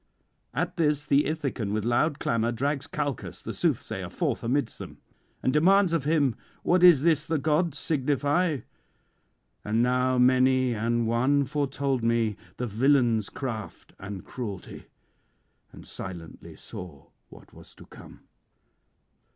[0.55, 4.97] At this the Ithacan with loud clamour drags Calchas the soothsayer forth amidst them,
[5.43, 8.61] and demands of him what is this the gods signify.
[9.63, 14.87] And now many an one [125 158]foretold me the villain's craft and cruelty,
[15.71, 18.21] and silently saw what was to come.